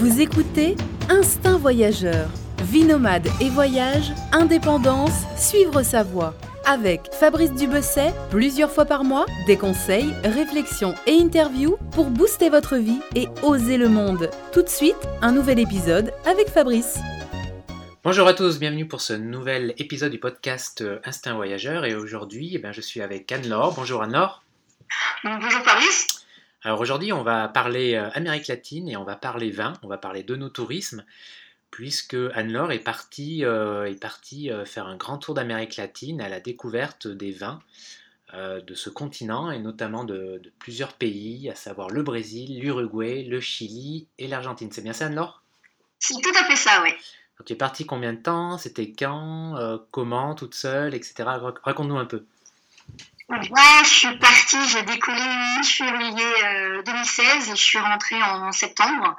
[0.00, 0.76] Vous écoutez
[1.10, 2.30] Instinct Voyageur.
[2.62, 6.34] Vie nomade et voyage, indépendance, suivre sa voie.
[6.64, 12.76] Avec Fabrice Dubesset, plusieurs fois par mois, des conseils, réflexions et interviews pour booster votre
[12.76, 14.30] vie et oser le monde.
[14.54, 16.98] Tout de suite, un nouvel épisode avec Fabrice.
[18.02, 21.84] Bonjour à tous, bienvenue pour ce nouvel épisode du podcast euh, Instinct Voyageur.
[21.84, 23.74] Et aujourd'hui, eh ben, je suis avec Anne-Laure.
[23.74, 24.42] Bonjour Anne-Laure.
[25.24, 26.19] Bonjour Fabrice.
[26.62, 29.98] Alors aujourd'hui, on va parler euh, Amérique latine et on va parler vin, on va
[29.98, 31.04] parler de nos tourismes,
[31.70, 36.40] puisque Anne-Laure est partie, euh, est partie faire un grand tour d'Amérique latine à la
[36.40, 37.60] découverte des vins
[38.32, 43.40] de ce continent et notamment de, de, plusieurs pays, à savoir le Brésil, l'Uruguay, le
[43.40, 44.70] Chili et l'Argentine.
[44.70, 45.42] C'est bien ça Anne-Laure?
[46.00, 46.90] C'est tout à fait ça, oui.
[47.44, 48.56] tu es partie combien de temps?
[48.56, 49.56] C'était quand?
[49.56, 50.34] Euh, Comment?
[50.34, 51.22] Toute seule Etc.
[51.22, 52.24] Raconte-nous un peu.
[53.30, 58.20] Ouais, je suis partie, j'ai décollé le 8 février euh, 2016 et je suis rentrée
[58.20, 59.16] en septembre.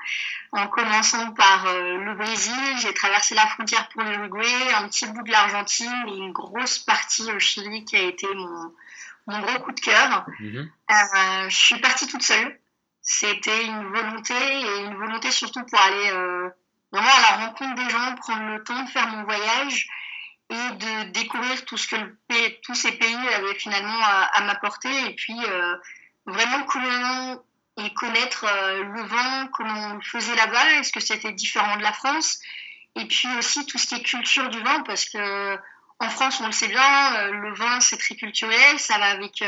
[0.52, 5.24] En commençant par euh, le Brésil, j'ai traversé la frontière pour l'Uruguay, un petit bout
[5.24, 8.74] de l'Argentine et une grosse partie au Chili qui a été mon,
[9.28, 10.26] mon gros coup de cœur.
[10.42, 10.70] Mhm.
[10.92, 12.60] Euh, je suis partie toute seule.
[13.02, 16.50] C'était une volonté et une volonté surtout pour aller euh,
[16.92, 19.88] vraiment à la rencontre des gens, prendre le temps de faire mon voyage
[20.52, 24.42] et de découvrir tout ce que le pays- tous ces pays avaient finalement à, à
[24.44, 24.94] m'apporter.
[25.08, 25.76] Et puis euh,
[26.26, 27.42] vraiment comment
[27.78, 31.84] et connaître euh, le vin, comment on le faisait là-bas, est-ce que c'était différent de
[31.84, 32.40] la France?
[32.98, 35.58] Et puis aussi tout ce qui est culture du vin parce que
[36.00, 39.42] en France on le sait bien, euh, le vin c'est très culturel, ça va avec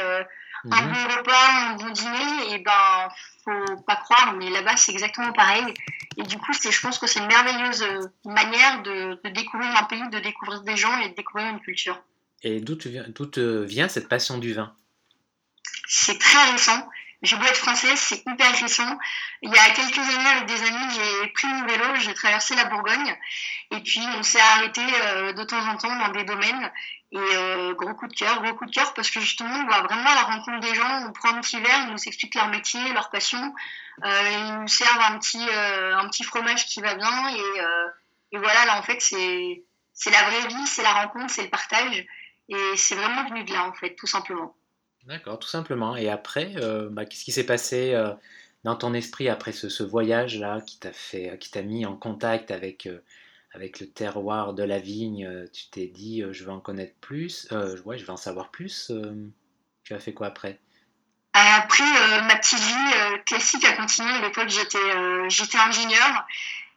[0.72, 3.10] un bon repas, un bon dîner, et ben
[3.44, 5.74] faut pas croire, mais là-bas c'est exactement pareil.
[6.18, 9.76] Et du coup, c'est, je pense que c'est une merveilleuse euh, manière de, de découvrir
[9.76, 12.00] un pays, de découvrir des gens et de découvrir une culture.
[12.44, 14.74] Et d'où te vient, d'où te vient cette passion du vin?
[15.88, 16.88] C'est très récent.
[17.24, 18.98] J'ai beau être française, c'est hyper récent.
[19.42, 22.66] Il y a quelques années, avec des amis, j'ai pris mon vélo, j'ai traversé la
[22.66, 23.18] Bourgogne,
[23.72, 26.72] et puis on s'est arrêté euh, de temps en temps dans des domaines.
[27.14, 29.82] Et euh, gros coup de cœur, gros coup de cœur, parce que justement, on va
[29.84, 32.92] vraiment la rencontre des gens, on prend un petit verre, ils nous expliquent leur métier,
[32.92, 33.54] leur passion,
[34.04, 37.88] euh, ils nous servent un petit, euh, un petit fromage qui va bien, et, euh,
[38.32, 42.04] et voilà, là en fait, c'est la vraie vie, c'est la rencontre, c'est le partage,
[42.50, 44.56] et c'est vraiment venu de là en fait, tout simplement.
[45.06, 45.96] D'accord, tout simplement.
[45.98, 48.14] Et après, euh, bah, qu'est-ce qui s'est passé euh,
[48.64, 52.88] dans ton esprit après ce, voyage-là qui t'a fait, qui t'a mis en contact avec,
[52.88, 53.04] euh,
[53.54, 57.56] avec le terroir de la vigne Tu t'es dit, je veux en connaître plus, je
[57.84, 58.92] veux en savoir plus.
[59.84, 60.60] tu as fait quoi après?
[61.34, 61.84] Après,
[62.22, 64.10] ma petite vie classique a continué.
[64.10, 66.26] À l'époque, j'étais ingénieur.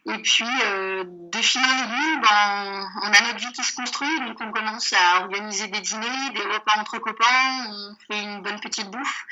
[0.09, 4.19] Et puis, euh, de fil en aiguille, ben, on a notre vie qui se construit.
[4.21, 7.67] Donc, on commence à organiser des dîners, des repas entre copains.
[7.69, 9.25] On fait une bonne petite bouffe.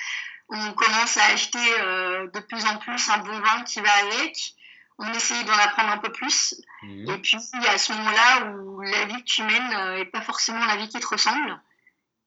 [0.50, 4.53] On commence à acheter euh, de plus en plus un bon vin qui va avec.
[4.97, 6.56] On essaye d'en apprendre un peu plus.
[6.84, 7.09] Mhm.
[7.09, 10.06] Et puis, il y a ce moment-là où la vie que tu mènes euh, est
[10.06, 11.59] pas forcément la vie qui te ressemble.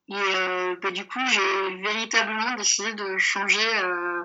[0.08, 4.22] Et euh, bah, du coup, j'ai véritablement décidé de changer euh,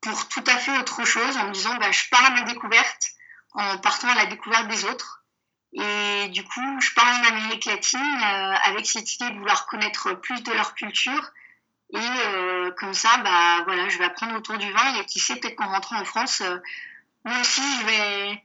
[0.00, 3.10] pour tout à fait autre chose en me disant, bah, je pars à ma découverte
[3.52, 5.24] en partant à la découverte des autres.
[5.72, 10.14] Et du coup, je pars en Amérique latine euh, avec cette idée de vouloir connaître
[10.14, 11.30] plus de leur culture.
[11.92, 14.94] Et euh, comme ça, bah, voilà, je vais apprendre autour du vin.
[14.96, 16.58] Et qui sait, peut-être qu'en rentrant en France, euh,
[17.24, 18.44] moi aussi, je vais,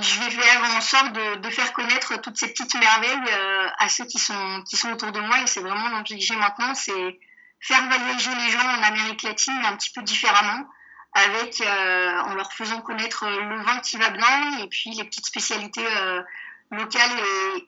[0.00, 3.88] je vais faire en sorte de, de faire connaître toutes ces petites merveilles euh, à
[3.88, 5.42] ceux qui sont, qui sont autour de moi.
[5.42, 7.20] Et c'est vraiment l'envie que j'ai maintenant, c'est
[7.62, 10.66] faire voyager les gens en Amérique latine un petit peu différemment,
[11.14, 15.26] avec euh, en leur faisant connaître le vin qui va bien et puis les petites
[15.26, 16.22] spécialités euh,
[16.70, 17.10] locales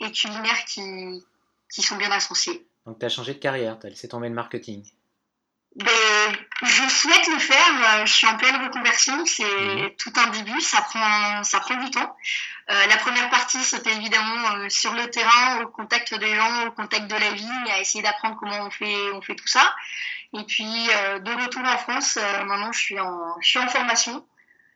[0.00, 1.24] et, culinaires qui,
[1.72, 2.66] qui sont bien associées.
[2.86, 4.84] Donc tu as changé de carrière, tu as laissé tomber le marketing.
[5.76, 7.98] Ben, je souhaite le faire.
[8.00, 9.26] euh, Je suis en pleine reconversion.
[9.26, 9.90] C'est Mhm.
[9.96, 10.60] tout un début.
[10.60, 12.16] Ça prend, ça prend du temps.
[12.70, 16.70] Euh, la première partie, c'était évidemment euh, sur le terrain, au contact des gens, au
[16.72, 19.74] contact de la vie, à essayer d'apprendre comment on fait, on fait tout ça.
[20.38, 23.68] Et puis, euh, de retour en France, euh, maintenant, je suis en, je suis en
[23.68, 24.24] formation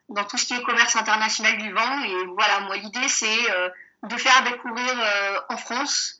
[0.08, 2.02] dans tout ce qui est commerce international du vin.
[2.04, 3.68] Et voilà, moi, l'idée, c'est euh,
[4.02, 6.17] de faire découvrir euh, en France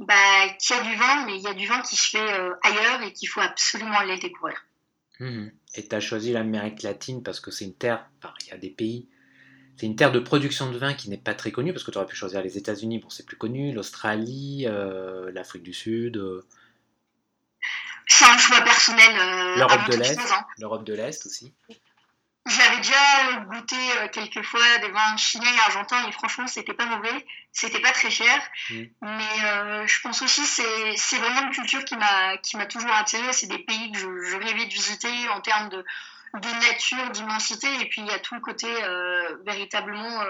[0.00, 2.32] bah, qu'il y a du vin, mais il y a du vin qui se fait
[2.32, 4.56] euh, ailleurs et qu'il faut absolument aller le découvrir.
[5.20, 5.52] Mhm.
[5.74, 8.56] Et tu as choisi l'Amérique latine parce que c'est une terre, enfin, il y a
[8.56, 9.06] des pays,
[9.76, 11.98] c'est une terre de production de vin qui n'est pas très connue, parce que tu
[11.98, 16.46] aurais pu choisir les États-Unis, bon, c'est plus connu, l'Australie, euh, l'Afrique du Sud, euh,
[18.06, 19.58] C'est un choix personnel.
[19.58, 20.46] l'Europe de l'Est, hein.
[20.58, 21.52] l'Europe de l'Est aussi.
[22.50, 26.86] J'avais déjà goûté euh, quelques fois des vins chiliens et argentins et franchement c'était pas
[26.86, 28.42] mauvais, c'était pas très cher.
[28.70, 28.84] Mm.
[29.02, 32.92] Mais euh, je pense aussi c'est c'est vraiment une culture qui m'a qui m'a toujours
[32.92, 33.32] attirée.
[33.32, 35.84] C'est des pays que je, je rêvais de visiter en termes de
[36.34, 38.68] de nature, d'immensité, et puis il y a tout le côté
[39.44, 40.22] véritablement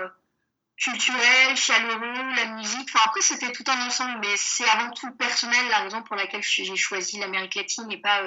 [0.79, 2.89] culturel, chaleureux, la musique.
[2.95, 6.43] Enfin, après, c'était tout un ensemble, mais c'est avant tout personnel la raison pour laquelle
[6.43, 8.23] j'ai choisi l'Amérique latine et pas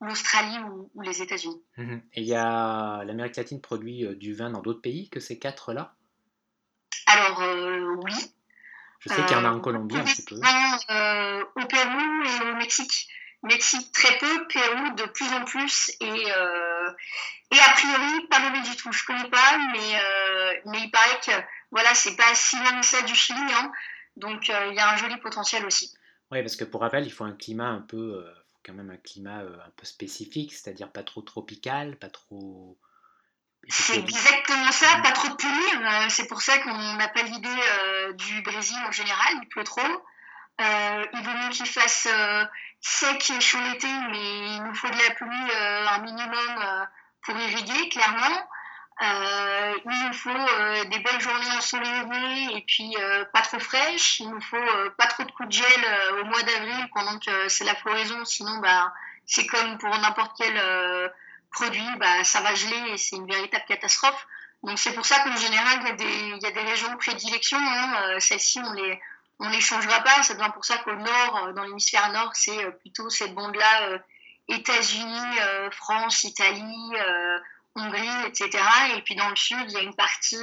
[0.00, 0.58] l'Australie
[0.94, 1.62] ou, les États-Unis.
[1.76, 2.02] Mhm.
[2.14, 5.94] Et il y a l'Amérique latine produit du vin dans d'autres pays que ces quatre-là?
[7.06, 7.40] Alors,
[8.04, 8.12] oui.
[9.00, 10.36] Je sais qu'il y en a en Colombie un petit peu.
[10.36, 13.08] au Pérou et au Mexique.
[13.42, 16.90] Mexique très peu, Pérou de plus en plus et, euh,
[17.52, 18.92] et a priori pas mauvais du tout.
[18.92, 21.32] Je connais pas, mais, euh, mais il paraît que
[21.70, 23.72] voilà, c'est pas si loin que ça du Chili, hein.
[24.16, 25.94] donc euh, il y a un joli potentiel aussi.
[26.30, 28.24] Oui, parce que pour rappel, il faut un climat un peu,
[28.66, 32.78] quand même un climat un peu spécifique, c'est-à-dire pas trop tropical, pas trop.
[33.68, 36.10] C'est exactement ça, pas trop de pluie.
[36.10, 37.48] c'est pour ça qu'on n'a pas l'idée
[38.14, 39.80] du Brésil en général, il pleut trop.
[40.58, 42.08] il vaut mieux qu'il fasse
[42.86, 46.84] sec et chaud l'été, mais il nous faut de la pluie euh, un minimum euh,
[47.22, 48.48] pour irriguer, clairement.
[49.02, 52.96] Euh, il nous faut des belles journées ensoleillées et puis
[53.32, 54.20] pas trop fraîches.
[54.20, 57.64] Il nous faut pas trop de coups de gel au mois d'avril pendant que c'est
[57.64, 58.24] la floraison.
[58.24, 58.92] Sinon, bah,
[59.26, 61.12] c'est comme pour n'importe quel
[61.52, 64.26] produit, bah, ça va geler et c'est une véritable catastrophe.
[64.62, 67.58] Donc c'est pour ça qu'en général, il y, a des, y a des régions prédilection.
[67.60, 68.18] Hein.
[68.18, 68.98] Celles-ci, on les,
[69.38, 70.22] on les changera pas.
[70.22, 73.88] C'est bien pour ça qu'au nord, euh, dans l'hémisphère nord, c'est euh, plutôt cette bande-là,
[73.88, 73.98] euh,
[74.48, 75.38] États-Unis,
[75.72, 76.92] France, Italie,
[77.76, 78.48] Hongrie, etc.
[78.96, 80.42] Et puis dans le sud, il y a une partie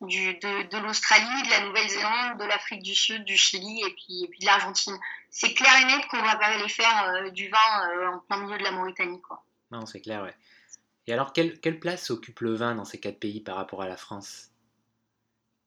[0.00, 4.40] du, de, l'Australie, de la Nouvelle-Zélande, de l'Afrique du Sud, du Chili et puis, puis
[4.40, 4.98] de l'Argentine.
[5.30, 8.64] C'est clair et net qu'on va pas aller faire du vin en plein milieu de
[8.64, 9.20] la Mauritanie.
[9.20, 9.42] Quoi.
[9.70, 10.34] Non, c'est clair, ouais.
[11.06, 13.88] Et alors, quelle, quelle place occupe le vin dans ces quatre pays par rapport à
[13.88, 14.50] la France?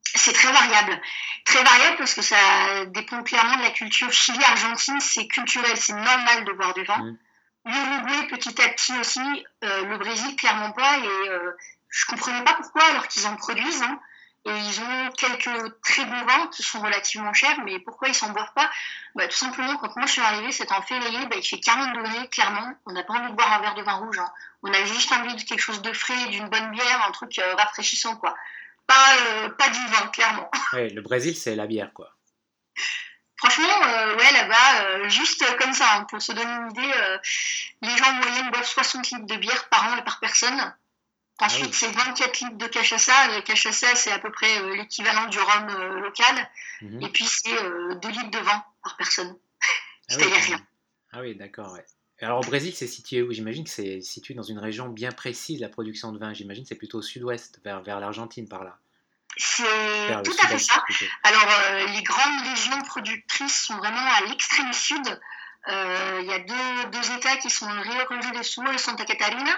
[0.02, 1.00] C'est très variable.
[1.44, 4.10] Très variable parce que ça dépend clairement de la culture.
[4.10, 6.98] Chili, Argentine, c'est culturel, c'est normal de boire du vin.
[6.98, 7.18] Mm.
[7.68, 9.20] L'Uruguay, petit à petit aussi.
[9.64, 10.98] Euh, le Brésil, clairement pas.
[10.98, 11.52] Et euh,
[11.88, 13.82] je comprenais pas pourquoi, alors qu'ils en produisent.
[13.82, 14.00] Hein.
[14.46, 18.30] et ils ont quelques très bons vins qui sont relativement chers, mais pourquoi ils s'en
[18.30, 18.70] boivent pas?
[19.14, 21.96] Bah, Tout simplement, quand moi je suis arrivée, c'était en février, bah, il fait 40
[21.96, 22.72] degrés, clairement.
[22.86, 24.18] On n'a pas envie de boire un verre de vin rouge.
[24.18, 24.30] Hein.
[24.62, 27.54] On a juste envie de quelque chose de frais, d'une bonne bière, un truc euh,
[27.54, 28.34] rafraîchissant, quoi
[29.56, 30.50] pas, du vin, clairement.
[30.72, 32.14] Oui, le Brésil, c'est la bière, quoi.
[33.38, 36.92] Franchement, euh, ouais, là-bas, euh, juste comme ça, hein, pour se donner une idée,
[37.82, 40.74] les gens en moyenne boivent 60 litres de bière par an et par personne.
[41.40, 43.12] Ensuite, ah c'est 24 litres de cachaça.
[43.36, 46.50] Le cachaça, c'est à peu près l'équivalent du rhum local.
[46.82, 47.02] Mhm.
[47.02, 49.36] Et puis, c'est 2 litres de vin par personne.
[49.62, 49.66] Ah
[50.08, 50.66] C'est-à-dire rien.
[51.12, 51.84] Ah oui, d'accord, ouais.
[52.20, 53.32] Alors au Brésil, c'est situé où?
[53.32, 56.32] J'imagine que c'est situé dans une région bien précise, la production de vin.
[56.34, 58.78] J'imagine que c'est plutôt au sud-ouest, vers, vers l'Argentine par là.
[59.38, 60.84] C'est tout à fait ça.
[61.22, 65.20] Alors euh, les grandes régions productrices sont vraiment à l'extrême sud.
[65.68, 69.04] Euh, il y a deux, deux, États qui sont Rio Grande do Sul et Santa
[69.04, 69.56] Catarina,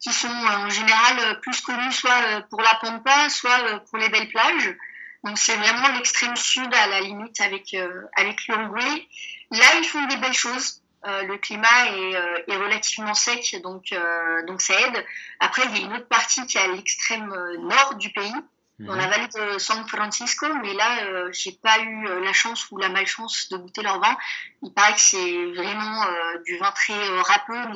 [0.00, 4.28] qui sont euh, en général plus connus soit pour la pampa, soit pour les belles
[4.28, 4.76] plages.
[5.24, 7.74] Donc c'est vraiment l'extrême sud à la limite avec,
[8.16, 9.08] avec l'Uruguay.
[9.50, 10.82] Là, ils font des belles choses.
[11.06, 15.04] Euh, le climat euh, est, relativement sec, donc, euh, donc ça aide.
[15.38, 18.34] Après, il y a une autre partie qui est à l'extrême nord du pays,
[18.78, 22.88] dans la vallée de San Francisco, mais là, j'ai pas eu la chance ou la
[22.88, 24.16] malchance de goûter leur vin.
[24.62, 26.04] Il paraît que c'est vraiment
[26.44, 27.72] du vin très râpeux.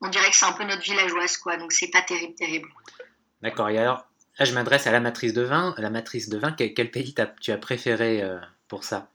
[0.00, 1.56] On, dirait que c'est un peu notre villageoise, quoi.
[1.56, 2.68] Donc c'est pas terrible, terrible.
[3.42, 3.68] D'accord.
[3.68, 4.04] Et alors,
[4.38, 5.74] là, je m'adresse à la matrice de vin.
[5.76, 8.22] La matrice de vin, quel, quel pays tu as préféré
[8.68, 9.10] pour ça?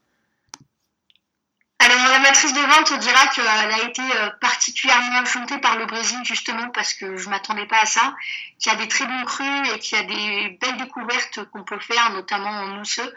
[2.36, 5.86] Alors la matrice de vente on dira qu'elle a été euh, particulièrement enchantée par le
[5.86, 8.14] Brésil justement parce que je m'attendais pas à ça,
[8.58, 11.64] qu'il y a des très bons crus et qu'il y a des belles découvertes qu'on
[11.64, 13.12] peut faire, notamment en mousseux.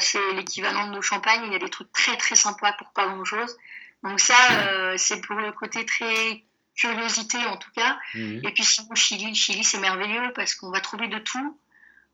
[0.00, 3.06] C'est l'équivalent de nos champagnes, il y a des trucs très très sympas pour pas
[3.06, 3.56] grand chose.
[4.02, 6.44] Donc ça, euh, c'est pour le côté très
[6.76, 7.98] curiosité en tout cas.
[8.14, 8.40] Mhm.
[8.44, 11.58] Et puis sinon, Chili, Chili c'est merveilleux parce qu'on va trouver de tout.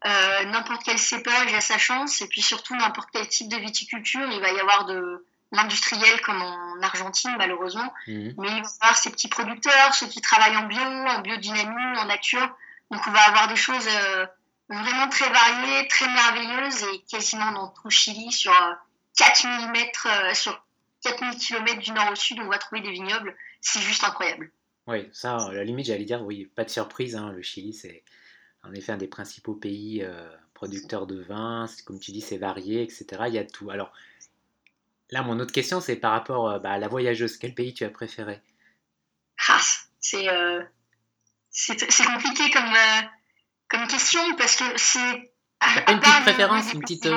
[0.07, 4.29] Euh, n'importe quel cépage a sa chance et puis surtout n'importe quel type de viticulture,
[4.31, 8.35] il va y avoir de, l'industriel comme en Argentine malheureusement, mhm.
[8.39, 11.99] mais il va y avoir ces petits producteurs, ceux qui travaillent en bio, en biodynamie,
[11.99, 12.49] en nature.
[12.91, 14.27] Donc on va avoir des choses euh,
[14.69, 18.53] vraiment très variées, très merveilleuses et quasiment dans tout Chili sur
[19.17, 20.65] 4000 mètres, euh, sur
[21.03, 23.37] 4000 km du nord au sud, on va trouver des vignobles.
[23.61, 24.51] C'est juste incroyable.
[24.87, 28.03] Oui, ça, à la limite, j'allais dire, oui, pas de surprise, hein, le Chili, c'est
[28.63, 32.83] en effet un des principaux pays euh, producteurs de vin, comme tu dis, c'est varié,
[32.83, 33.07] etc.
[33.29, 33.71] Il y a tout.
[33.71, 33.93] Alors,
[35.11, 37.37] Là, mon autre question, c'est par rapport euh, bah, à la voyageuse.
[37.37, 38.41] Quel pays tu as préféré?
[39.49, 39.61] Ah,
[40.01, 40.63] c'est, euh,
[41.51, 43.03] c'est, compliqué comme, euh,
[43.69, 45.33] comme question parce que c'est.
[45.61, 47.09] T'as pas une petite préférence, une petite,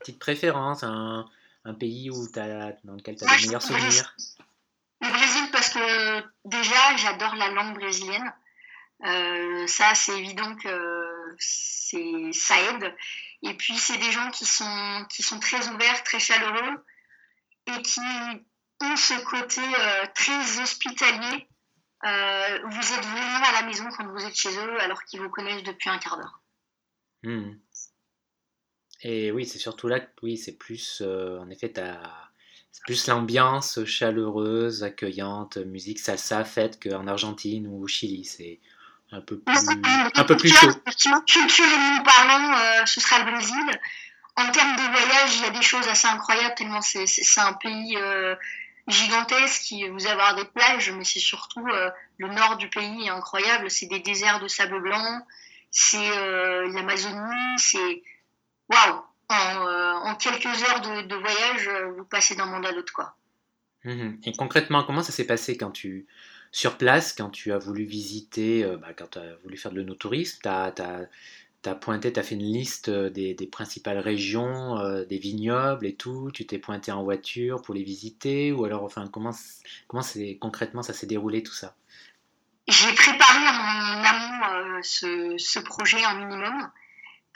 [0.00, 1.26] petite préférence, un,
[1.64, 4.14] un pays où as, dans lequel tu as des meilleurs souvenirs?
[5.02, 8.32] Le Brésil, parce que déjà, j'adore la langue brésilienne.
[9.66, 12.94] ça, c'est évident que ça aide.
[13.42, 16.82] Et puis, c'est des gens qui sont, qui sont très ouverts, très chaleureux
[17.66, 19.62] et qui ont ce côté
[20.14, 21.48] très hospitalier.
[22.02, 25.62] vous êtes vraiment à la maison quand vous êtes chez eux alors qu'ils vous connaissent
[25.62, 26.40] depuis un quart d'heure.
[27.22, 27.54] Hmm.
[29.02, 33.84] Et oui, c'est surtout là que oui, c'est plus, euh, en effet, c'est plus l'ambiance
[33.84, 38.24] chaleureuse, accueillante, musique salsa fête qu'en Argentine ou au Chili.
[38.24, 38.60] C'est
[39.12, 39.56] un peu plus,
[40.14, 40.72] un peu plus chaud.
[41.26, 43.80] Culturellement parlant, euh, ce sera le Brésil.
[44.36, 47.96] En termes de voyage, il y a des choses assez incroyables tellement c'est un pays
[47.96, 48.34] euh,
[48.86, 49.74] gigantesque.
[49.90, 51.66] Vous avez des plages, mais c'est surtout
[52.18, 53.70] le nord du pays est incroyable.
[53.70, 55.26] C'est des déserts de sable blanc,
[55.70, 56.10] c'est
[56.68, 58.02] l'Amazonie, c'est
[58.68, 59.02] waouh,
[59.32, 63.16] euh, en, quelques heures de, voyage, euh, vous passez d'un monde à l'autre, quoi.
[63.84, 64.20] Mhm.
[64.24, 66.06] Et concrètement, comment ça s'est passé quand tu,
[66.52, 69.76] sur place, quand tu as voulu visiter, euh, bah, quand tu as voulu faire de
[69.76, 71.06] l'onotourisme, tu as, as,
[71.74, 76.58] pointé, tu as fait une liste des, principales régions, des vignobles et tout, tu t'es
[76.58, 79.34] pointé en voiture pour les visiter, ou alors, enfin, comment,
[79.88, 80.04] comment
[80.40, 81.74] concrètement ça s'est déroulé tout ça?
[82.68, 86.70] J'ai préparé en amont ce, ce, projet un minimum.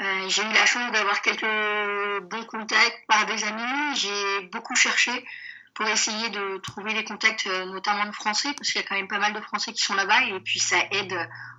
[0.00, 3.96] Euh, j'ai eu la chance d'avoir quelques bons contacts par des amis.
[3.96, 5.12] J'ai beaucoup cherché
[5.74, 8.96] pour essayer de trouver des contacts, euh, notamment de Français, parce qu'il y a quand
[8.96, 11.16] même pas mal de Français qui sont là-bas, et puis ça aide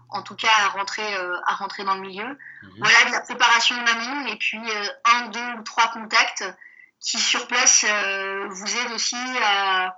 [0.09, 2.27] en tout cas à rentrer, euh, à rentrer dans le milieu.
[2.27, 2.71] Mhm.
[2.79, 4.59] Voilà, de la préparation en amont, et puis
[5.05, 6.43] un, deux ou trois contacts
[6.99, 7.83] qui sur place
[8.49, 9.95] vous aident aussi à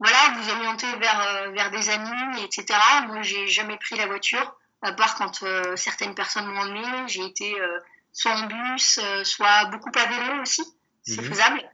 [0.00, 2.76] voilà, vous orienter vers, vers des amis, etc.
[3.06, 7.24] Moi, j'ai jamais pris la voiture à part quand euh, certaines personnes m'ont emmené, j'ai
[7.24, 7.78] été euh,
[8.12, 10.62] soit en bus, euh, soit beaucoup à vélo aussi,
[11.04, 11.28] c'est mhm.
[11.28, 11.71] faisable.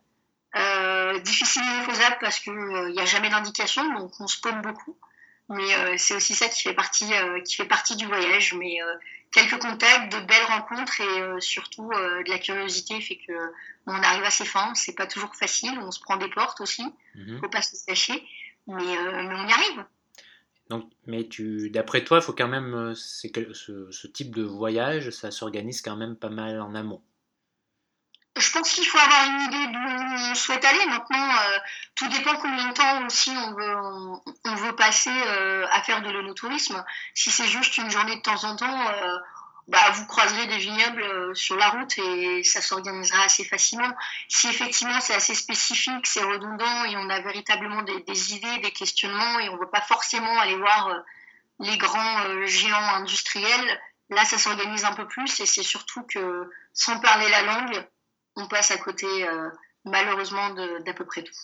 [1.24, 4.96] Difficilement faisable parce qu'il n'y a jamais d'indication, donc on se paume beaucoup.
[5.50, 7.10] Mais c'est aussi ça qui fait partie,
[7.44, 8.54] qui fait partie du voyage.
[8.54, 8.78] Mais
[9.32, 13.32] quelques contacts, de belles rencontres et surtout de la curiosité fait que
[13.86, 14.74] on arrive assez fin.
[14.74, 17.40] C'est pas toujours facile, on se prend des portes aussi, il mhm.
[17.40, 18.22] faut pas se cacher,
[18.66, 19.84] mais, mais on y arrive.
[20.70, 24.34] Donc, mais tu, d'après toi, il faut quand même, euh, c'est que ce, ce, type
[24.34, 27.02] de voyage, ça s'organise quand même pas mal en amont.
[28.38, 30.86] Je pense qu'il faut avoir une idée d'où on souhaite aller.
[30.86, 31.58] Maintenant, euh,
[31.94, 33.30] tout dépend combien de temps aussi
[34.44, 36.84] on veut, passer euh, à faire de l'onotourisme.
[37.14, 38.92] Si c'est juste une journée de temps en temps,
[39.68, 43.90] bah, vous croiserez des vignobles euh, sur la route et ça s'organisera assez facilement.
[44.28, 49.38] Si effectivement c'est assez spécifique, c'est redondant et on a véritablement des, idées, des questionnements
[49.40, 50.98] et on ne veut pas forcément aller voir euh,
[51.60, 56.50] les grands euh, géants industriels, là ça s'organise un peu plus et c'est surtout que
[56.72, 57.86] sans parler la langue,
[58.38, 59.06] on passe à côté
[59.84, 61.34] malheureusement d'à peu près tout.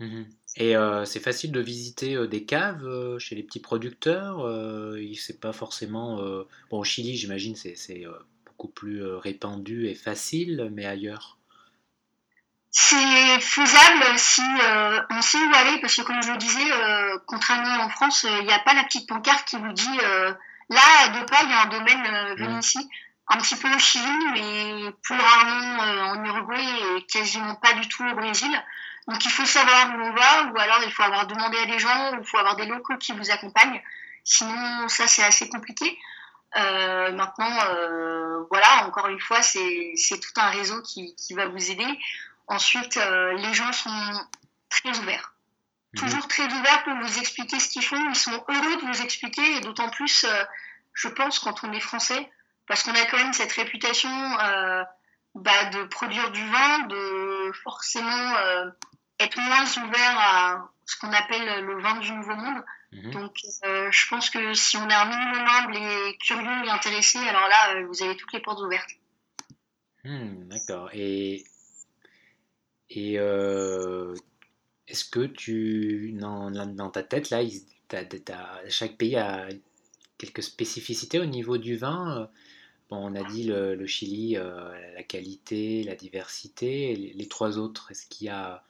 [0.00, 0.24] Mmh
[0.56, 4.44] et euh, c'est facile de visiter euh, des caves euh, chez les petits producteurs.
[5.16, 6.16] c'est pas forcément.
[6.70, 8.04] bon, au Chili, j'imagine, c'est,
[8.44, 11.38] beaucoup plus répandu et facile, mais ailleurs?
[12.70, 14.42] C'est faisable si
[15.10, 16.70] on sait où aller, parce que comme je le disais,
[17.26, 19.96] contrairement en France, il n'y a pas la petite pancarte qui vous dit
[20.70, 22.60] là, à deux pas, il y a un domaine, venez mmh.
[22.60, 22.78] ici.
[23.30, 26.64] Un petit peu au Chili, mais plus rarement en Uruguay
[26.96, 28.50] et quasiment pas du tout au Brésil.
[29.06, 31.78] Donc il faut savoir où on va, ou alors il faut avoir demandé à des
[31.78, 33.82] gens, ou il faut avoir des locaux qui vous accompagnent.
[34.24, 35.98] Sinon, ça c'est assez compliqué.
[36.56, 41.70] Euh, maintenant, euh, voilà, encore une fois, c'est tout un réseau qui, qui, va vous
[41.70, 41.86] aider.
[42.46, 44.26] Ensuite, euh, les gens sont
[44.70, 45.34] très ouverts.
[45.94, 46.00] Mhm.
[46.00, 48.02] Toujours très ouverts pour vous expliquer ce qu'ils font.
[48.08, 50.26] Ils sont heureux de vous expliquer, et d'autant plus,
[50.94, 52.30] je pense, quand on est français,
[52.68, 54.08] parce qu'on a quand même cette réputation
[55.34, 58.34] bah, de produire du vin, de forcément
[59.18, 62.62] être moins ouvert à ce qu'on appelle le vin du Nouveau Monde.
[62.92, 63.10] Mhm.
[63.10, 67.18] Donc, euh, je pense que si on est un minimum humble et curieux et intéressé,
[67.18, 68.90] alors là, euh, vous avez toutes les portes ouvertes.
[70.04, 70.88] Hmm, d'accord.
[70.94, 71.44] Et,
[72.88, 74.14] et euh,
[74.86, 77.42] est-ce que tu, dans, dans, ta tête, là,
[78.68, 79.48] chaque pays a
[80.16, 82.30] quelques spécificités au niveau du vin
[82.90, 86.96] Bon, on a dit le, Chili, la qualité, la diversité.
[86.96, 88.62] Les, les trois autres, est-ce qu'il y a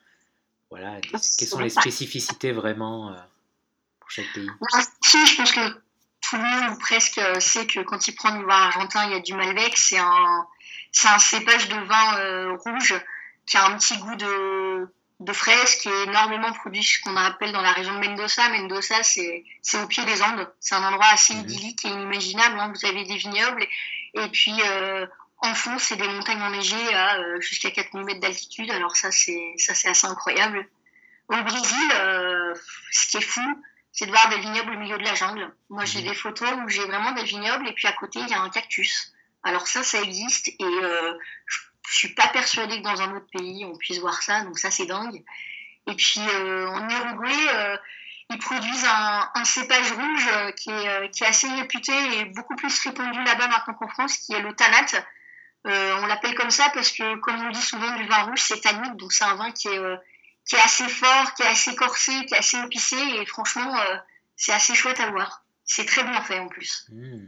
[0.71, 3.17] voilà, ah, quelles sont les spécificités vraiment euh,
[4.01, 4.49] pour chaque pays?
[5.03, 8.45] Si, je pense que tout le monde presque euh, sait que quand il prend du
[8.45, 9.77] vin argentin, il y a du Malbec.
[9.77, 10.47] C'est un,
[10.93, 12.95] c'est un cépage de vin euh, rouge
[13.47, 17.53] qui a un petit goût de, de fraise, qui est énormément produit, ce qu'on appelle
[17.53, 18.51] dans la région de Mendoza.
[18.51, 20.53] Mendoza, c'est, c'est au pied des Andes.
[20.61, 21.41] C'est un endroit assez mhm.
[21.41, 22.61] idyllique et inimaginable.
[22.61, 22.73] Hein.
[22.75, 23.67] Vous avez des vignobles
[24.15, 24.53] et, puis
[25.41, 28.71] en fond, c'est des montagnes enneigées à euh, jusqu'à 4000 mètres d'altitude.
[28.71, 30.69] Alors ça, c'est ça, c'est assez incroyable.
[31.29, 32.55] Au Brésil, euh,
[32.91, 35.53] ce qui est fou, c'est de voir des vignobles au milieu de la jungle.
[35.69, 36.09] Moi, j'ai mhm.
[36.09, 38.51] des photos où j'ai vraiment des vignobles et puis à côté, il y a un
[38.51, 39.13] cactus.
[39.45, 41.13] Alors ça, ça existe et euh,
[41.47, 44.43] je, je suis pas persuadée que dans un autre pays, on puisse voir ça.
[44.43, 45.23] Donc ça, c'est dingue.
[45.87, 47.77] Et puis euh, en Uruguay, euh,
[48.31, 52.79] ils produisent un, cépage rouge euh, qui est, qui, est, assez réputé et beaucoup plus
[52.81, 54.87] répandu là-bas maintenant qu'en France, qui est le tanat.
[55.65, 58.97] on l'appelle comme ça parce que, comme on dit souvent du vin rouge, c'est tannique,
[58.97, 59.81] donc c'est un vin qui est,
[60.47, 63.75] qui est assez fort, qui est assez corsé, qui est assez épicé, et franchement,
[64.37, 65.45] c'est assez chouette à voir.
[65.65, 66.87] C'est très bien fait en plus.
[66.91, 67.27] Mmh.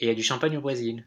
[0.00, 1.06] Et il y a du champagne au Brésil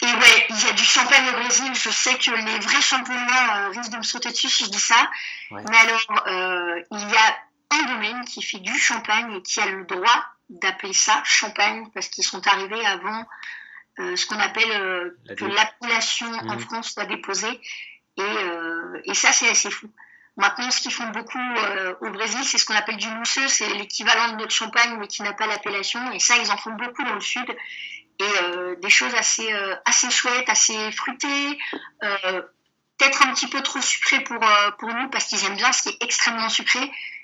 [0.00, 1.74] et ouais, il y a du champagne au Brésil.
[1.74, 4.80] Je sais que les vrais champenois euh, risquent de me sauter dessus si je dis
[4.80, 5.10] ça.
[5.50, 7.38] Mais alors, euh, il y a
[7.70, 12.08] un domaine qui fait du champagne et qui a le droit d'appeler ça champagne parce
[12.08, 13.26] qu'ils sont arrivés avant
[13.98, 16.60] euh, ce qu'on appelle que l'appellation en mmh.
[16.60, 17.60] France soit déposée.
[18.16, 18.22] Et,
[19.04, 19.88] et ça, c'est assez fou.
[20.36, 21.38] Maintenant, ce qu'ils font beaucoup
[22.00, 25.22] au Brésil, c'est ce qu'on appelle du mousseux, c'est l'équivalent de notre champagne, mais qui
[25.22, 26.10] n'a pas l'appellation.
[26.12, 27.46] Et ça, ils en font beaucoup dans le sud
[28.18, 31.58] et euh, des choses assez, euh, assez chouettes, assez fruitées,
[32.02, 32.42] euh,
[32.98, 34.44] peut-être un petit peu trop sucrées pour,
[34.78, 36.80] pour nous parce qu'ils aiment bien ce qui est extrêmement sucré,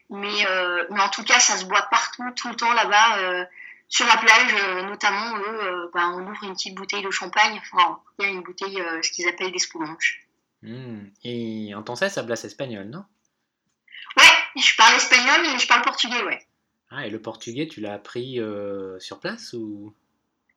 [0.08, 0.46] mais,
[0.90, 3.48] mais en tout cas ça se boit partout, tout le temps là-bas.
[3.88, 8.24] sur la plage, notamment, eux, bah, on ouvre une petite bouteille de champagne, enfin, il
[8.24, 10.20] y a une bouteille, ce qu'ils appellent des spumanches.
[10.62, 11.06] Mmh.
[11.24, 13.04] Et en ça hablas espagnol, non?
[14.16, 16.46] Ouais, je parle espagnol et je parle portugais, ouais.
[16.90, 18.38] Ah, et le portugais, tu l'as appris
[19.00, 19.92] sur place ou?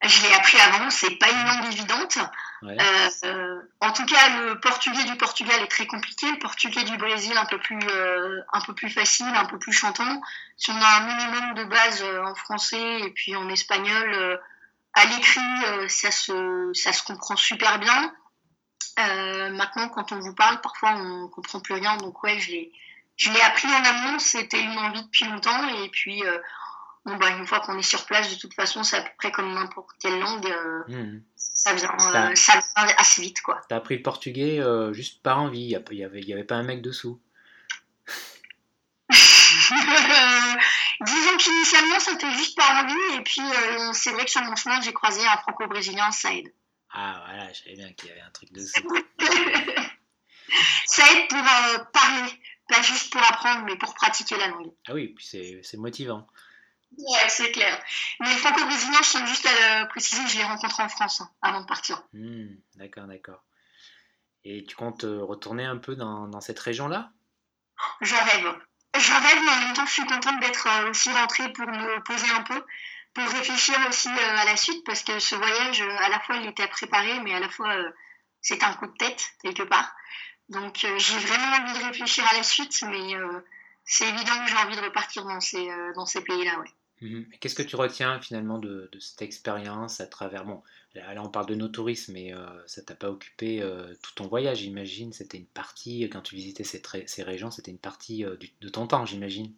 [0.04, 2.20] Je l'ai appris avant, c'est pas une langue évidente.
[2.63, 7.36] Euh, en tout cas, le portugais du Portugal est très compliqué, le portugais du Brésil
[7.36, 10.22] un peu plus, euh, un peu plus facile, un peu plus chantant.
[10.56, 14.39] Si on a un minimum de base euh, en français et puis en espagnol,
[14.94, 18.13] à l'écrit, ça, se, ça se comprend super bien.
[18.98, 21.98] maintenant, quand on vous parle, parfois on comprend plus rien.
[21.98, 22.72] Donc ouais, je l'ai,
[23.16, 25.68] je l'ai appris en amont, c'était une envie depuis longtemps.
[25.84, 26.24] Et puis
[27.16, 29.54] bah, une fois qu'on est sur place, de toute façon, c'est à peu près comme
[29.54, 30.46] n'importe quelle langue.
[30.46, 31.22] Euh, hmm.
[31.36, 32.60] ça, vient, euh, ça,
[32.98, 33.42] assez vite.
[33.42, 33.62] quoi.
[33.70, 35.62] T'as appris le portugais euh, juste par envie.
[35.62, 37.22] Il n'y avait, y avait pas un mec dessous.
[41.00, 43.16] Disons qu'initialement, c'était juste par envie.
[43.16, 43.42] Et puis,
[43.94, 46.51] c'est vrai que sur mon chemin, j'ai croisé un franco-brésilien, Saïd.
[46.92, 48.88] Ah, voilà, je savais bien qu'il y avait un truc dessous.
[50.86, 51.42] Saïd pour
[51.92, 52.31] parler.
[52.68, 54.74] Pas juste pour apprendre, mais pour pratiquer la langue.
[54.88, 55.25] Ah oui, puis
[55.64, 56.27] c'est motivant.
[56.98, 57.84] Ouais, c'est clair.
[58.20, 61.30] Mais les franco-brésiliens, je tiens juste à préciser que je les rencontre en France hein,
[61.42, 62.02] avant de partir.
[62.14, 63.44] Hmm, d'accord, d'accord.
[64.44, 67.12] Et tu comptes euh, retourner un peu dans, dans cette région-là?
[68.02, 68.56] J'en rêve.
[68.98, 72.02] J'en rêve, mais en même temps, je suis contente d'être euh, aussi rentrée pour me
[72.04, 72.66] poser un peu,
[73.14, 76.48] pour réfléchir aussi euh, à la suite, parce que ce voyage, à la fois, il
[76.48, 77.76] était à préparer, mais à la fois,
[78.42, 79.94] c'est un coup de tête, quelque part.
[80.50, 83.14] Donc, j'ai vraiment envie de réfléchir à la suite, mais
[83.88, 85.68] c'est évident que j'ai envie de repartir dans ces,
[86.06, 86.70] ces pays-là, ouais.
[87.02, 87.28] Mhm.
[87.40, 90.46] Qu'est-ce que tu retiens finalement de, cette expérience à travers.
[90.46, 90.64] Bon,
[90.96, 94.28] là, on parle de nos touristes, mais euh, ça t'a pas occupé euh, tout ton
[94.28, 95.14] voyage, j'imagine.
[95.14, 98.88] C'était une partie, quand tu visitais ces, ces régions, c'était une partie euh, de ton
[98.88, 99.54] temps, j'imagine.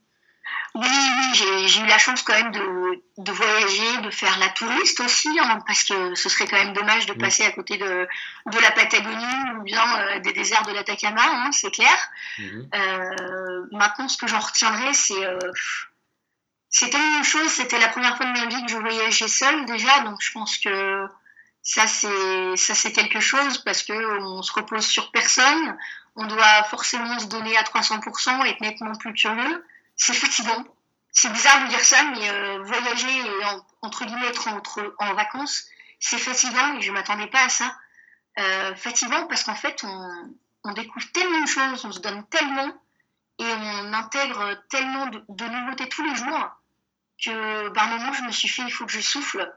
[0.75, 5.29] Oui, oui, j'ai eu la chance quand même de, voyager, de faire la touriste aussi,
[5.39, 8.07] hein, parce que ce serait quand même dommage de passer à côté de,
[8.45, 12.11] de, la Patagonie ou bien des déserts de l'Atacama, hein, c'est clair.
[12.37, 12.69] Mhm.
[13.71, 15.25] maintenant, ce que j'en retiendrai, c'est
[16.69, 20.01] c'était une chose, c'était la première fois de ma vie que je voyageais seule déjà,
[20.01, 21.07] donc je pense que
[21.63, 25.77] ça c'est ça c'est quelque chose parce que on se repose sur personne,
[26.15, 29.65] on doit forcément se donner à 300% et être nettement plus curieux.
[29.99, 30.65] C'est fatigant.
[31.11, 33.45] C'est bizarre de dire ça, mais euh, voyager et
[33.81, 35.65] entre guillemets être entre, en vacances,
[35.99, 37.75] c'est fatigant et je m'attendais pas à ça.
[38.39, 40.33] Euh, fatigant parce qu'en fait on,
[40.63, 42.73] on découvre tellement de choses, on se donne tellement
[43.39, 46.49] et on intègre tellement de, de nouveautés tous les jours
[47.21, 49.53] que par moment je me suis fait il faut que je souffle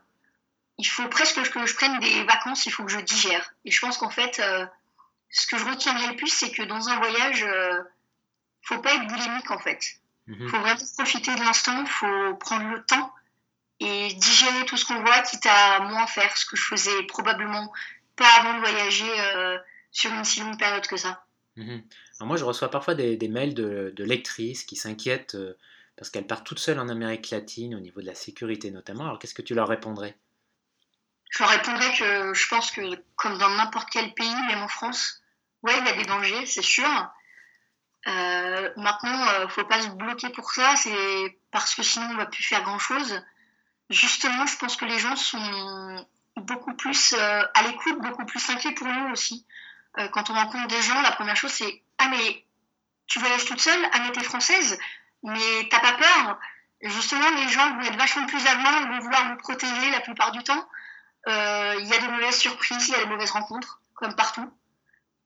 [0.78, 3.81] il faut presque que je prenne des vacances il faut que je digère et je
[3.81, 4.66] pense qu'en fait euh,
[5.31, 7.83] ce que je retiendrai le plus c'est que dans un voyage euh,
[8.62, 10.49] faut pas être boulimique en fait il mhm.
[10.49, 13.13] faut vraiment profiter de l'instant faut prendre le temps
[13.81, 17.73] et digérer tout ce qu'on voit quitte à moins faire ce que je faisais probablement
[18.17, 19.59] pas avant de voyager euh,
[19.91, 21.25] sur une si longue période que ça
[21.57, 21.83] mhm.
[22.21, 25.37] moi je reçois parfois des, mails de, de lectrices qui s'inquiètent
[25.97, 29.05] parce qu'elles partent toutes seules en Amérique latine au niveau de la sécurité notamment.
[29.05, 30.17] Alors qu'est-ce que tu leur répondrais?
[31.31, 32.81] Je leur répondrais que je pense que
[33.17, 35.23] comme dans n'importe quel pays, même en France,
[35.63, 36.89] ouais, il y a des dangers, c'est sûr.
[38.09, 42.27] Euh, maintenant, euh, faut pas se bloquer pour ça, c'est parce que sinon on va
[42.27, 43.23] plus faire grand chose.
[43.91, 48.73] Justement, je pense que les gens sont beaucoup plus euh, à l'écoute, beaucoup plus inquiets
[48.73, 49.47] pour nous aussi.
[49.99, 52.45] Euh, quand on rencontre des gens, la première chose c'est ah mais
[53.07, 54.79] tu voyages toute seule, ah mais t'es française,
[55.23, 56.38] mais t'as pas peur?
[56.81, 60.33] Justement, les gens vont être vachement plus avenants, ils vont vouloir vous protéger la plupart
[60.33, 60.69] du temps.
[61.29, 64.51] Euh, il y a des mauvaises surprises, il y a des mauvaises rencontres, comme partout.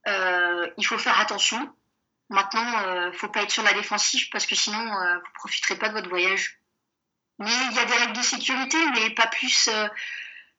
[0.07, 1.73] Il faut faire attention.
[2.29, 5.89] Maintenant, euh, faut pas être sur la défensive parce que sinon, euh, vous profiterez pas
[5.89, 6.61] de votre voyage.
[7.39, 9.89] Mais il y a des règles de sécurité, mais pas plus, euh,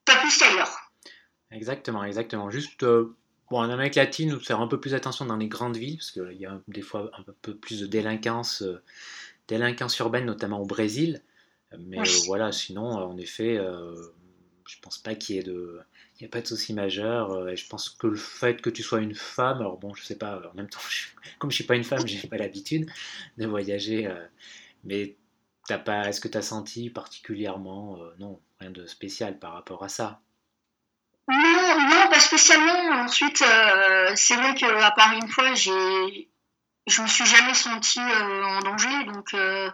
[0.05, 0.91] pas plus qu'ailleurs.
[1.51, 2.49] Exactement, exactement.
[2.51, 5.97] Juste, bon, en Amérique latine, faut faire un peu plus attention dans les grandes villes,
[5.97, 8.81] parce qu'il y a des fois un peu plus de délinquance, euh,
[9.47, 11.21] délinquance urbaine, notamment au Brésil.
[11.77, 12.07] Mais Oui.
[12.07, 13.95] euh, voilà, sinon, en effet, euh,
[14.67, 15.79] je pense pas qu'il y ait de,
[16.19, 17.31] il y a pas de souci majeur.
[17.31, 20.03] euh, et je pense que le fait que tu sois une femme, alors bon, je
[20.03, 21.07] sais pas, en même temps, je-
[21.39, 22.89] comme je suis pas une femme, j'ai pas l'habitude
[23.37, 24.07] de voyager.
[24.07, 24.25] euh,
[24.85, 25.17] mais
[25.67, 29.83] t'as pas, est-ce que tu as senti particulièrement, euh, non, rien de spécial par rapport
[29.83, 30.21] à ça?
[31.29, 33.03] Non, non, pas spécialement.
[33.03, 36.29] Ensuite, euh, c'est vrai que à part une fois, j'ai,
[36.87, 39.05] je me suis jamais sentie euh, en danger.
[39.05, 39.69] Donc, euh,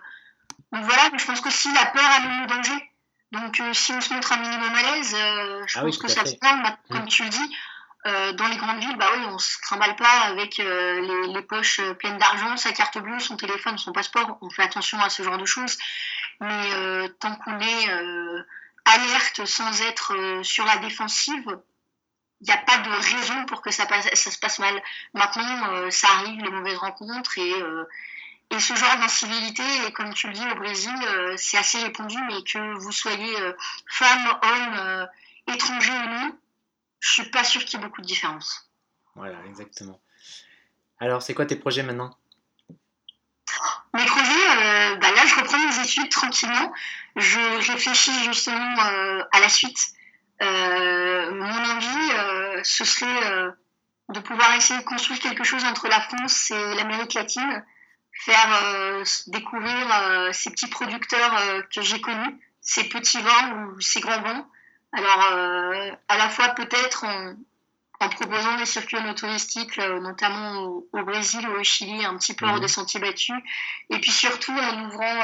[0.73, 1.11] donc voilà.
[1.17, 2.92] Je pense qu'aussi la peur amène le danger.
[3.33, 6.07] Donc, euh, si on se montre un minimum à l'aise, euh, je Ah pense que
[6.07, 6.53] ça se passe.
[6.53, 7.07] Ma- Comme Mm.
[7.07, 7.57] tu le dis,
[8.05, 11.81] euh, dans les grandes villes, bah oui, on se trimballe pas avec les, les poches
[11.99, 14.37] pleines d'argent, sa carte bleue, son téléphone, son passeport.
[14.41, 15.77] On fait attention à ce genre de choses.
[16.41, 17.87] Mais tant qu'on est
[18.85, 21.57] alerte sans être sur la défensive,
[22.41, 24.81] il n'y a pas de raison pour que ça, passe, ça se passe mal.
[25.13, 27.53] Maintenant, ça arrive, les mauvaises rencontres, et,
[28.53, 29.63] et ce genre d'incivilité,
[29.95, 33.53] comme tu le dis au Brésil, euh, c'est assez répandu, mais que vous soyez euh,
[33.87, 35.05] femme, homme, euh,
[35.47, 36.37] étranger ou non,
[36.99, 38.69] je suis pas sûre qu'il y ait beaucoup de différence.
[39.15, 39.99] Voilà, exactement.
[40.99, 42.15] Alors, c'est quoi tes projets maintenant?
[43.95, 46.73] Mes projets, bah là, je reprends mes études tranquillement.
[47.15, 49.93] Je réfléchis justement à la suite.
[50.41, 53.51] Mon envie, ce serait
[54.09, 57.63] de pouvoir essayer de construire quelque chose entre la France et l'Amérique latine,
[58.13, 63.81] faire euh, découvrir euh, ces petits producteurs euh, que j'ai connus, ces petits vins ou
[63.81, 64.47] ces grands vins.
[64.95, 67.35] Alors, à la fois peut-être en,
[67.99, 72.45] en proposant des circuits touristiques, notamment au, au Brésil ou au Chili, un petit peu
[72.45, 72.61] hors Mhm.
[72.61, 73.35] des sentiers battus,
[73.89, 75.23] et puis surtout en ouvrant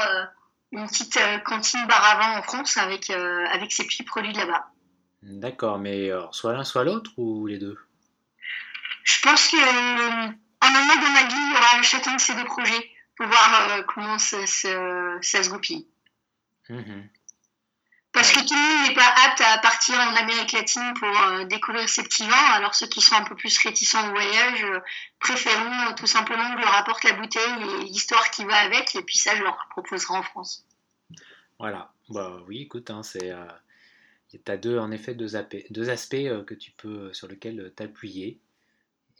[0.72, 4.38] une petite cantine bar à vin en France avec, euh, avec ces petits produits de
[4.38, 4.66] là-bas.
[5.22, 7.78] D'accord, mais alors, soit l'un, soit l'autre ou les deux?
[9.04, 10.32] Je pense que euh,
[10.70, 13.82] moment dans ma vie, il y aura chacun de ces deux projets pour voir euh,
[13.82, 15.86] comment ça, se- ça se goupille.
[16.68, 17.08] Mhm.
[18.12, 21.44] Parce que tout le monde n'est pas apte à partir en Amérique latine pour euh,
[21.44, 22.52] découvrir ces petits vins.
[22.54, 24.80] Alors ceux qui sont un peu plus réticents au voyage euh,
[25.20, 28.96] préféreront euh, tout simplement que je leur apporte la bouteille et l'histoire qui va avec.
[28.96, 30.64] Et puis ça, je leur proposerai en France.
[31.60, 31.92] Voilà.
[32.08, 33.46] Bah oui, écoute, hein, c'est, euh,
[34.44, 38.40] t'as deux, en effet, deux, aspects que tu peux, sur lesquels t'appuyer.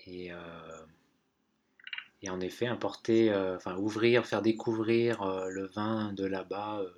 [0.07, 0.33] Et,
[2.23, 6.91] et en effet, importer, euh, enfin, ouvrir, faire découvrir euh, le vin de là-bas euh,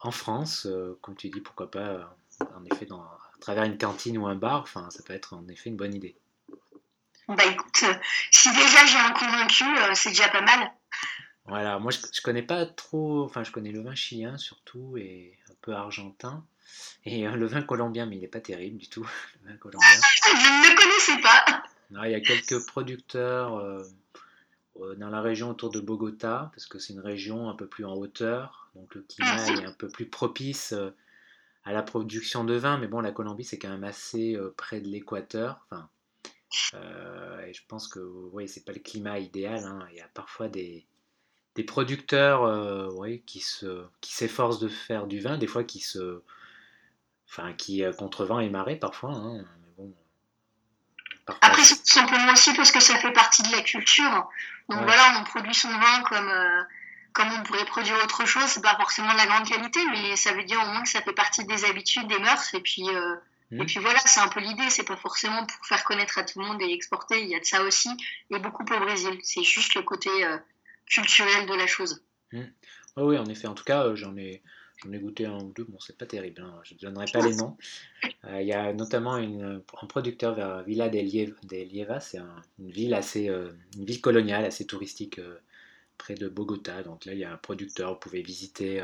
[0.00, 0.68] en France,
[1.00, 2.16] comme tu dis, pourquoi pas,
[2.54, 5.48] en effet, dans, à travers une cantine ou un bar, enfin, ça peut être en
[5.48, 6.16] effet une bonne idée.
[7.28, 7.84] Bah écoute,
[8.30, 9.64] si déjà j'ai un convaincu,
[9.94, 10.70] c'est déjà pas mal.
[11.46, 15.36] Voilà, moi je, je connais pas trop, enfin je connais le vin chilien surtout et
[15.50, 16.44] un peu argentin
[17.04, 19.08] et le vin colombien, mais il n'est pas terrible du tout,
[19.42, 19.88] le vin colombien.
[19.88, 21.62] Je ne le connaissais pas.
[21.90, 23.82] Non, il y a quelques producteurs
[24.98, 27.94] dans la région autour de Bogota, parce que c'est une région un peu plus en
[27.94, 30.90] hauteur, donc le climat est un peu plus propice euh,
[31.64, 34.80] à la production de vin, mais bon, la Colombie c'est quand même assez euh, près
[34.80, 35.88] de l'équateur, enfin,
[36.74, 39.86] euh, et je pense que ouais, c'est pas le climat idéal, hein.
[39.90, 40.86] il y a parfois des,
[41.54, 45.80] des producteurs euh, ouais, qui se, qui s'efforcent de faire du vin, des fois qui
[45.80, 46.22] se,
[47.28, 49.44] enfin, qui euh, contre vent et marée parfois, hein,
[51.40, 54.28] Après, c'est tout simplement aussi parce que ça fait partie de la culture.
[54.68, 54.84] Donc Ouais.
[54.86, 56.62] voilà, on produit son vin comme, euh,
[57.12, 58.44] comme on pourrait produire autre chose.
[58.46, 61.02] C'est pas forcément de la grande qualité, mais ça veut dire au moins que ça
[61.02, 62.54] fait partie des habitudes, des mœurs.
[62.54, 63.16] Et puis, euh,
[63.52, 64.68] et puis voilà, c'est un peu l'idée.
[64.70, 67.22] C'est pas forcément pour faire connaître à tout le monde et exporter.
[67.22, 67.90] Il y a de ça aussi,
[68.30, 69.18] et beaucoup au Brésil.
[69.22, 70.36] C'est juste le côté euh,
[70.88, 72.02] culturel de la chose.
[72.32, 72.44] Oui,
[72.96, 73.46] oui, en effet.
[73.46, 74.42] En tout cas, j'en ai,
[74.84, 75.64] j'en ai goûté un ou deux.
[75.64, 76.42] Bon, c'est pas terrible.
[76.42, 77.56] hein, Je ne donnerai pas les noms.
[78.24, 82.00] Euh, Il y a notamment un producteur vers Villa del Lieva.
[82.00, 85.38] c'est un- une ville euh, une ville coloniale assez touristique euh,
[85.98, 86.82] près de Bogota.
[86.82, 87.94] Donc là, il y a un producteur.
[87.94, 88.82] Vous pouvez visiter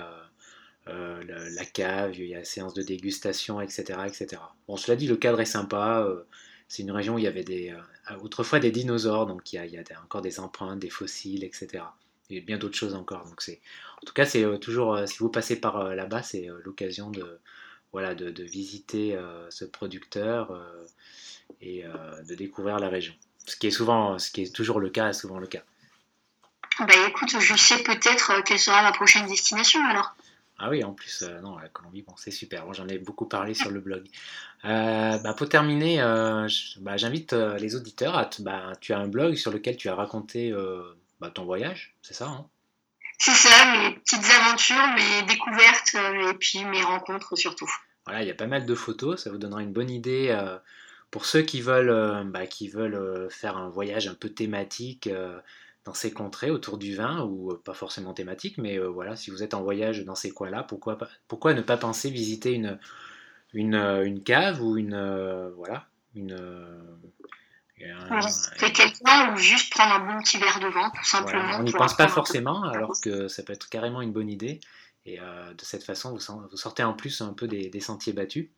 [0.86, 2.18] la, cave.
[2.18, 4.42] Il y a séance de dégustation, etc., etc.
[4.68, 6.06] Bon, cela dit, le cadre est sympa.
[6.68, 7.74] c'est une région où il y avait des,
[8.22, 9.26] autrefois des dinosaures.
[9.26, 11.84] Donc il y a, des- encore des empreintes, des fossiles, etc.
[12.32, 13.24] Et bien d'autres choses encore.
[13.26, 13.60] Donc c'est
[14.02, 17.10] en tout cas, c'est euh, toujours, euh, si vous passez par euh, là-bas, c'est l'occasion
[17.10, 17.38] de,
[17.92, 19.16] voilà, de, de visiter
[19.50, 20.58] ce producteur
[21.60, 21.84] et
[22.26, 23.14] de découvrir la région.
[23.46, 25.62] Ce qui est souvent, ce qui est toujours le cas, souvent le cas.
[26.80, 30.14] Bah écoute, je sais peut-être quelle sera ma prochaine destination alors.
[30.58, 32.72] Ah oui, en plus, euh, non, la Colombie, bon, c'est super.
[32.72, 34.06] j'en ai beaucoup parlé sur le blog.
[34.64, 36.48] Euh, bah, pour terminer, euh,
[36.80, 38.30] bah, j'invite les auditeurs à.
[38.38, 40.54] Bah, tu as un blog sur lequel tu as raconté
[41.22, 42.46] bah, ton voyage, c'est ça hein
[43.18, 47.70] C'est ça, mes petites aventures, mes découvertes et puis mes rencontres surtout.
[48.04, 50.36] Voilà, il y a pas mal de photos, ça vous donnera une bonne idée
[51.12, 55.08] pour ceux qui veulent, bah, qui veulent faire un voyage un peu thématique
[55.84, 59.54] dans ces contrées autour du vin, ou pas forcément thématique, mais voilà, si vous êtes
[59.54, 62.80] en voyage dans ces coins-là, pourquoi, pourquoi ne pas penser visiter une,
[63.52, 65.52] une, une cave ou une.
[65.56, 66.36] voilà, une.
[68.58, 71.58] Quelqu'un ou juste prendre un bon petit verre de vin, tout simplement.
[71.58, 74.60] on n'y pense pas forcément, alors que ça peut être carrément une bonne idée.
[75.04, 78.48] Et de cette façon, vous, vous, sortez en plus un peu des, des sentiers battus.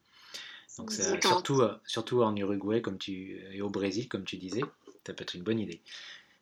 [0.79, 4.63] Donc, surtout, surtout en Uruguay comme tu, et au Brésil, comme tu disais,
[5.07, 5.81] ça peut être une bonne idée.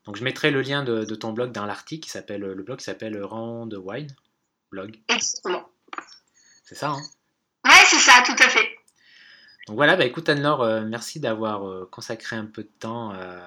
[0.04, 3.22] Donc je mettrai le lien de, ton blog dans l'article qui s'appelle le blog s'appelle
[3.22, 4.08] Rand Wine
[4.70, 4.98] blog.
[5.08, 5.68] Exactement.
[6.64, 7.02] C'est ça, hein?
[7.64, 8.68] Ouais, c'est ça, tout à fait.
[9.66, 13.38] Donc voilà, bah écoute Anne-Laure, euh, merci d'avoir euh, consacré un peu de temps euh,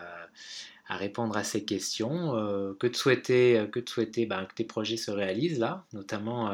[0.87, 2.31] à répondre à ces questions.
[2.79, 6.51] que de souhaiter, que, de souhaiter bah, que tes projets se réalisent là, notamment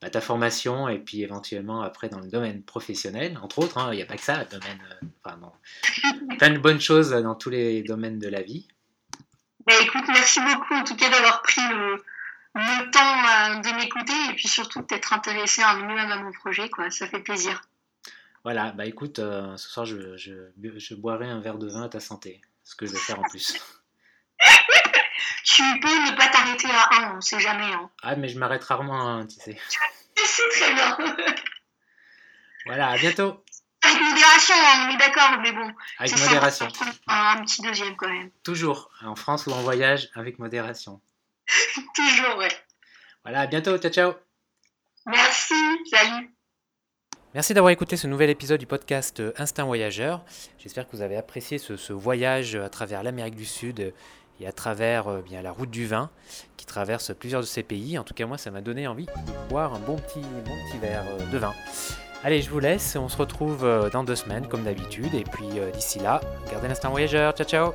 [0.00, 3.78] bah, ta formation et puis éventuellement après dans le domaine professionnel, entre autres.
[3.78, 4.80] Hein, il n'y a pas que ça, domaine,
[5.22, 5.38] enfin,
[6.38, 8.66] plein de bonnes choses dans tous les domaines de la vie.
[9.66, 12.02] Bah, écoute, merci beaucoup en tout cas d'avoir pris le,
[12.90, 16.90] temps de m'écouter et puis surtout d'être intéressé un minimum à mon projet, quoi.
[16.90, 17.62] Ça fait plaisir.
[18.44, 21.88] Voilà, bah écoute, euh, ce soir je, je, je, boirai un verre de vin à
[21.88, 23.56] ta santé, ce que je vais faire en plus.
[25.44, 27.72] tu peux ne pas t'arrêter à un, on sait jamais.
[27.72, 27.88] Hein.
[28.02, 29.56] Ah, mais je m'arrête rarement à un, tu sais.
[30.16, 30.96] C'est très bien.
[32.66, 33.44] voilà, à bientôt.
[33.84, 35.72] Avec modération, hein, on est d'accord, mais bon.
[35.98, 36.68] Avec modération.
[37.06, 38.30] Un, petit deuxième quand même.
[38.42, 41.00] Toujours, en France ou en voyage, avec modération.
[41.94, 42.52] Toujours, ouais.
[43.24, 44.14] Voilà, à bientôt, ciao ciao.
[45.06, 45.54] Merci,
[45.90, 46.32] salut.
[47.34, 50.22] Merci d'avoir écouté ce nouvel épisode du podcast Instinct Voyageur.
[50.58, 53.92] J'espère que vous avez apprécié ce, voyage à travers l'Amérique du Sud
[54.40, 56.10] et à travers euh, bien, la route du vin
[56.56, 57.98] qui traverse plusieurs de ces pays.
[57.98, 61.04] En tout cas, moi, ça m'a donné envie de boire un bon petit, bon verre
[61.08, 61.54] euh, de vin.
[62.24, 62.94] Allez, je vous laisse.
[62.96, 65.14] On se retrouve euh, dans deux semaines, comme d'habitude.
[65.14, 67.32] Et puis euh, d'ici là, gardez l'instant voyageur.
[67.32, 67.72] Ciao, ciao